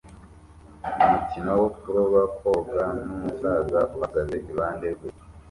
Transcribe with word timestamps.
umukino 1.03 1.51
wo 1.61 1.67
kuroba 1.77 2.21
koga 2.37 2.83
numusaza 3.07 3.79
uhagaze 3.95 4.35
iruhande 4.43 4.85
rwe 4.95 5.09